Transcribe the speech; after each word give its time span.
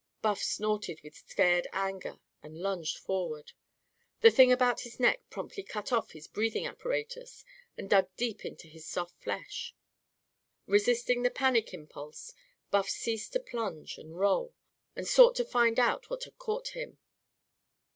Buff 0.23 0.41
snorted 0.41 0.99
with 1.03 1.23
scared 1.29 1.67
anger 1.71 2.17
and 2.41 2.57
lunged 2.57 2.97
forward. 2.97 3.51
The 4.21 4.31
thing 4.31 4.51
about 4.51 4.79
his 4.79 4.99
neck 4.99 5.21
promptly 5.29 5.61
cut 5.61 5.91
off 5.91 6.13
his 6.13 6.25
breathing 6.25 6.65
apparatus, 6.65 7.45
and 7.77 7.87
dug 7.87 8.09
deep 8.15 8.43
into 8.43 8.67
his 8.67 8.83
soft 8.87 9.21
flesh. 9.21 9.75
Resisting 10.65 11.21
the 11.21 11.29
panic 11.29 11.71
impulse, 11.71 12.33
Buff 12.71 12.89
ceased 12.89 13.33
to 13.33 13.39
plunge 13.39 13.99
and 13.99 14.17
roll, 14.19 14.55
and 14.95 15.07
sought 15.07 15.35
to 15.35 15.45
find 15.45 15.79
out 15.79 16.09
what 16.09 16.23
had 16.23 16.39
caught 16.39 16.69
him. 16.69 16.97